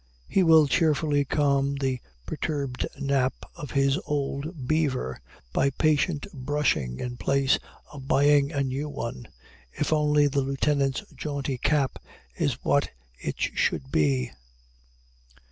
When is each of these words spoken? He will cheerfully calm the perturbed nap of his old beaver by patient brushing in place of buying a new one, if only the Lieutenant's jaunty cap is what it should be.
He 0.27 0.41
will 0.41 0.65
cheerfully 0.65 1.25
calm 1.25 1.75
the 1.75 1.99
perturbed 2.25 2.87
nap 2.99 3.35
of 3.55 3.69
his 3.69 3.99
old 4.07 4.65
beaver 4.67 5.21
by 5.53 5.69
patient 5.69 6.25
brushing 6.33 6.99
in 6.99 7.17
place 7.17 7.59
of 7.93 8.07
buying 8.07 8.51
a 8.51 8.63
new 8.63 8.89
one, 8.89 9.27
if 9.71 9.93
only 9.93 10.25
the 10.25 10.41
Lieutenant's 10.41 11.03
jaunty 11.13 11.59
cap 11.59 11.99
is 12.35 12.53
what 12.65 12.89
it 13.19 13.35
should 13.37 13.91
be. 13.91 14.31